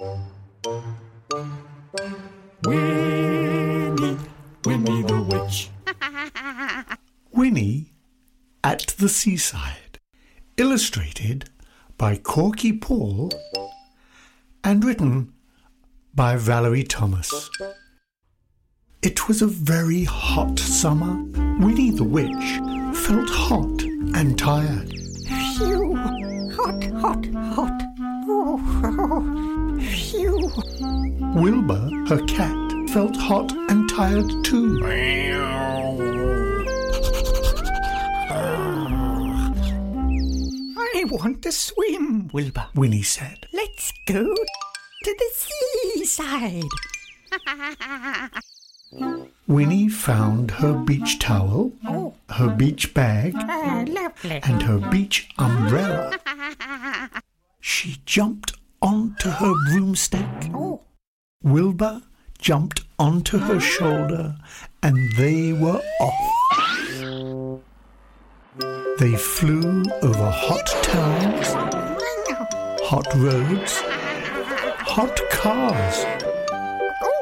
[0.00, 0.16] Winnie,
[4.64, 5.70] Winnie the Witch.
[7.30, 7.92] Winnie
[8.64, 10.00] at the Seaside.
[10.56, 11.48] Illustrated
[11.96, 13.30] by Korky Paul
[14.64, 15.32] and written
[16.12, 17.48] by Valerie Thomas.
[19.00, 21.22] It was a very hot summer.
[21.64, 22.60] Winnie the Witch
[22.98, 23.82] felt hot
[24.16, 24.92] and tired.
[25.56, 25.94] Phew!
[26.56, 27.33] Hot, hot.
[28.66, 29.80] Oh, oh.
[29.80, 30.50] Phew!
[31.34, 32.56] Wilbur, her cat,
[32.90, 34.80] felt hot and tired too.
[40.86, 42.66] I want to swim, Wilbur.
[42.74, 43.46] Winnie said.
[43.52, 46.62] Let's go to the seaside.
[49.46, 54.40] Winnie found her beach towel, Oh, her beach bag, ah, lovely.
[54.44, 56.12] and her beach umbrella.
[57.60, 58.52] She jumped
[58.84, 60.50] onto her broomstick.
[60.52, 60.82] Oh,
[61.42, 62.02] Wilbur
[62.38, 64.36] jumped onto her shoulder
[64.82, 67.62] and they were off.
[68.98, 71.48] They flew over hot towns,
[72.84, 73.80] hot roads,
[74.86, 76.04] hot cars,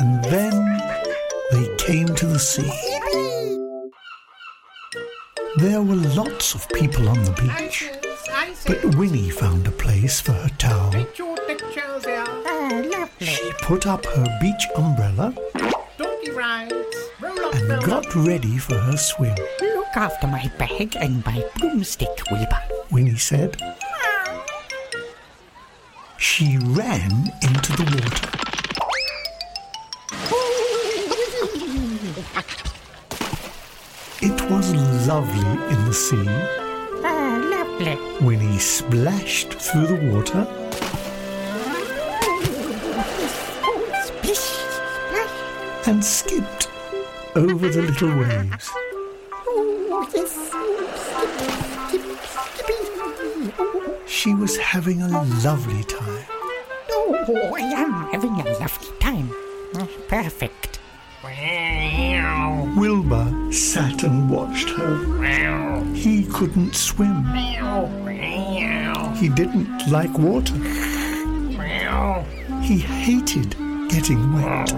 [0.00, 0.80] and then
[1.52, 2.70] they came to the sea.
[5.58, 7.90] There were lots of people on the beach,
[8.66, 10.94] but Winnie found a place for her towel.
[11.16, 12.24] Your picture there.
[12.26, 13.26] ah, lovely.
[13.26, 15.34] She put up her beach umbrella
[15.98, 16.74] Donkey rides.
[17.20, 17.84] Roll up, and roll up.
[17.84, 19.34] got ready for her swim.
[19.60, 22.62] Look after my bag and my broomstick, Wilbur.
[22.90, 23.56] Winnie said.
[26.16, 28.30] She ran into the water.
[34.22, 34.74] It was
[35.06, 35.40] lovely
[35.74, 36.63] in the sea.
[37.80, 38.24] Lovely.
[38.24, 40.46] Winnie splashed through the water
[45.86, 46.68] and skipped
[47.36, 48.70] over the little waves.
[48.72, 50.32] Oh, yes.
[51.88, 54.08] Skip, skip.
[54.08, 55.08] She was having a
[55.44, 56.24] lovely time.
[56.90, 59.30] oh, I am having a lovely time.
[60.08, 60.73] Perfect.
[62.76, 65.84] Wilbur sat and watched her.
[65.94, 67.24] He couldn't swim.
[69.16, 70.54] He didn't like water.
[72.62, 73.56] He hated
[73.88, 74.72] getting wet.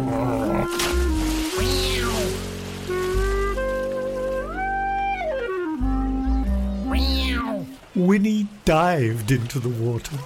[7.94, 10.16] Winnie dived into the water.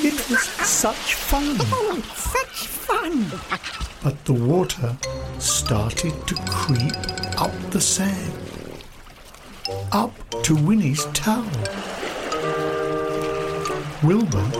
[0.00, 1.56] It was such fun.
[1.60, 3.26] Oh, such fun.
[4.02, 4.96] But the water
[5.38, 6.94] started to creep
[7.40, 8.32] up the sand,
[9.92, 10.12] up
[10.44, 11.44] to Winnie's towel.
[14.02, 14.50] Wilbur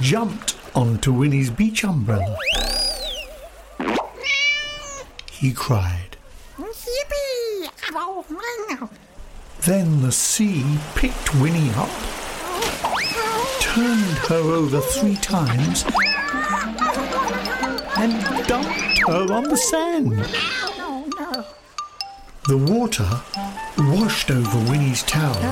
[0.00, 2.36] jumped onto Winnie's beach umbrella.
[5.30, 6.16] He cried.
[9.62, 11.90] Then the sea picked Winnie up,
[13.74, 15.84] turned her over three times,
[17.96, 20.12] and dumped her on the sand.
[20.78, 21.46] Oh, no.
[22.48, 23.08] The water
[23.78, 25.42] washed over Winnie's towel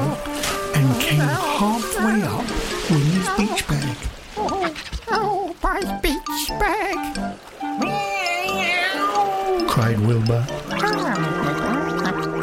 [0.75, 2.45] and came halfway up
[2.91, 3.97] Winnie's beach bag.
[4.37, 4.75] Oh,
[5.09, 6.99] oh, my beach bag.
[9.67, 10.43] cried Wilbur.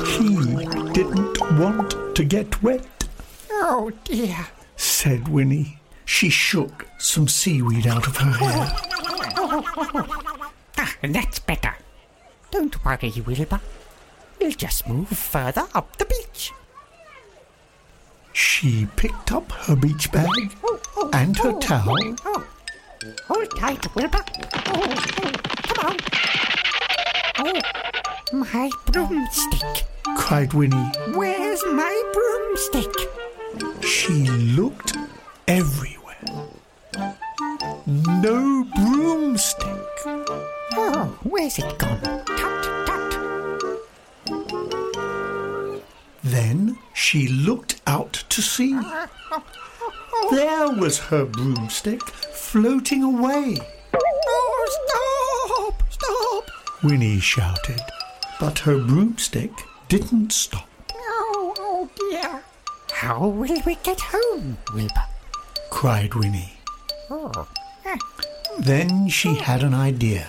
[0.08, 0.56] He
[0.94, 2.84] didn't want to get wet,
[3.52, 4.48] Oh, dear.
[5.08, 5.80] Said Winnie.
[6.04, 8.76] She shook some seaweed out of her hair.
[10.80, 11.74] Ah, that's better.
[12.52, 13.60] Don't worry, Wilbur.
[14.40, 16.52] We'll just move further up the beach.
[18.32, 20.56] She picked up her beach bag
[21.14, 22.46] and her towel Oh,
[23.28, 24.24] hold tight, Wilbur.
[24.68, 24.84] Oh,
[25.24, 25.32] oh,
[25.68, 25.98] come on.
[27.40, 29.88] Oh, my broomstick.
[30.16, 30.92] cried Winnie.
[31.16, 32.94] Where's my broomstick?
[33.82, 34.87] She looked
[35.48, 36.18] everywhere.
[37.86, 39.66] No broomstick.
[40.74, 42.02] Oh, where's it gone?
[42.02, 42.98] Tut, tut.
[46.24, 48.78] Then she looked out to sea.
[50.32, 53.58] There was her broomstick floating away.
[53.94, 55.84] Oh, stop!
[55.90, 56.52] Stop!
[56.84, 57.82] Winnie shouted,
[58.40, 59.52] but her broomstick
[59.88, 60.68] didn't stop.
[60.94, 62.44] Oh, oh dear.
[62.92, 65.07] How will we get home, Wilbur?
[65.70, 66.54] Cried Winnie.
[67.10, 67.48] Oh,
[68.60, 70.28] Then she had an idea.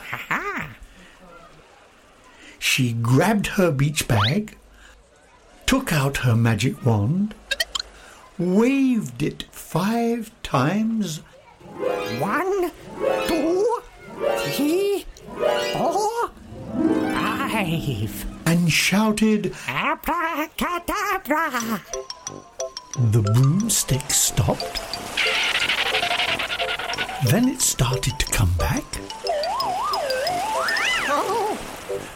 [2.58, 4.56] She grabbed her beach bag,
[5.66, 7.34] took out her magic wand,
[8.38, 11.20] waved it five times,
[12.18, 12.70] One,
[13.26, 13.78] two,
[14.38, 15.04] three,
[15.72, 16.30] four,
[17.12, 18.26] five.
[18.46, 21.50] and shouted, Abracadabra.
[23.12, 24.97] The broomstick stopped.
[27.26, 28.84] Then it started to come back.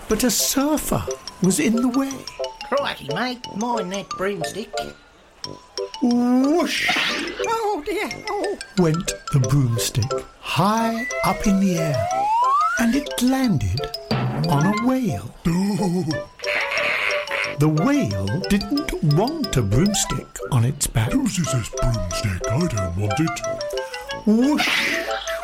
[0.08, 1.04] But a surfer
[1.42, 2.12] was in the way.
[2.68, 3.44] Crikey, mate.
[3.56, 4.72] Mind that broomstick.
[6.02, 6.90] Whoosh
[7.46, 8.08] Oh dear.
[8.28, 8.58] Oh.
[8.78, 10.10] went the broomstick
[10.40, 12.08] high up in the air,
[12.80, 13.80] and it landed
[14.48, 15.34] on a whale.
[17.58, 21.12] The whale didn't want a broomstick on its back.
[21.12, 22.48] Whose is this broomstick?
[22.50, 23.61] I don't want it.
[24.24, 24.68] Whoosh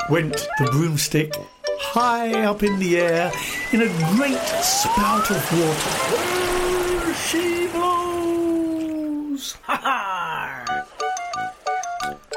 [0.08, 1.34] went the broomstick
[1.80, 3.32] high up in the air
[3.72, 7.14] in a great spout of water.
[7.14, 9.56] She blows!
[9.62, 10.84] Ha ha!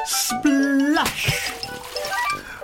[0.05, 1.53] Splash!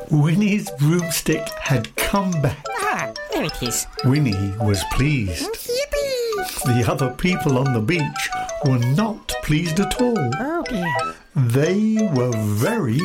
[0.09, 2.65] Winnie's broomstick had come back.
[2.79, 3.85] Ah, there it is.
[4.05, 5.43] Winnie was pleased.
[5.53, 6.63] Yippee.
[6.65, 8.29] The other people on the beach
[8.65, 10.31] were not pleased at all.
[10.39, 11.15] Oh dear.
[11.35, 12.97] They were very.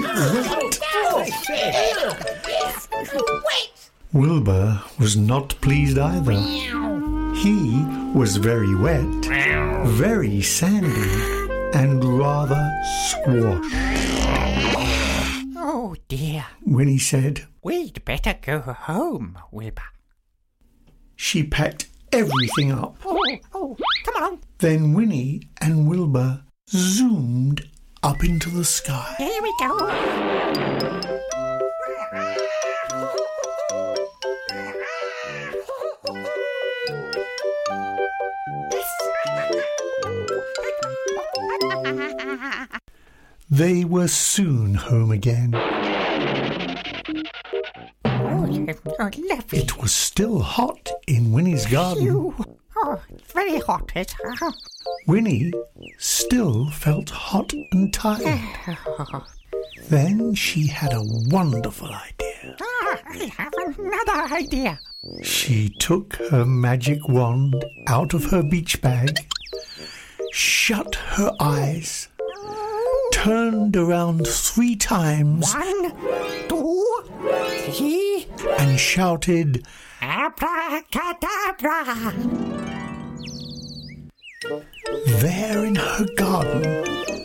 [4.12, 6.32] Wilbur was not pleased either.
[7.34, 7.82] He
[8.14, 9.24] was very wet,
[9.86, 11.10] very sandy,
[11.74, 12.62] and rather
[13.08, 13.74] squashed.
[15.56, 16.44] Oh dear.
[16.66, 19.82] Winnie said We'd better go home, Wilbur.
[21.16, 22.96] she packed everything up.
[23.06, 24.40] Oh, oh, come on.
[24.58, 27.68] Then Winnie and Wilbur zoomed
[28.02, 29.14] up into the sky.
[29.18, 31.30] Here we go.
[43.50, 45.54] They were soon home again.
[48.04, 48.64] Oh.
[49.52, 52.34] It was still hot in Winnie's garden.
[52.76, 53.92] Oh, it's very hot.
[53.94, 54.52] Uh,
[55.06, 55.52] Winnie
[55.98, 58.40] still felt hot and tired.
[59.92, 62.56] Then she had a wonderful idea.
[62.58, 64.80] ah, I have another idea.
[65.22, 69.18] She took her magic wand out of her beach bag,
[70.32, 72.08] shut her eyes,
[73.12, 75.92] turned around three times, One,
[76.48, 77.02] two,
[77.66, 78.26] three,
[78.58, 79.66] and shouted,
[80.00, 82.14] abracadabra.
[85.20, 87.21] There in her garden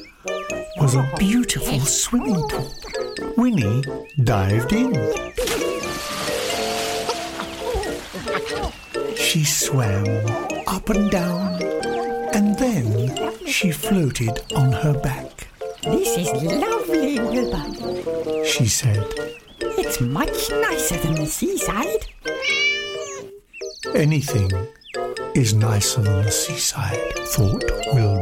[0.87, 2.73] was a beautiful swimming pool.
[3.35, 3.83] Winnie
[4.23, 4.93] dived in.
[9.17, 10.07] She swam
[10.65, 11.61] up and down,
[12.33, 13.11] and then
[13.45, 15.49] she floated on her back.
[15.83, 18.45] This is lovely, Wilbur.
[18.45, 19.05] She said,
[19.59, 22.05] It's much nicer than the seaside.
[23.93, 24.49] Anything
[25.35, 28.16] is nicer than the seaside, thought Wilbur.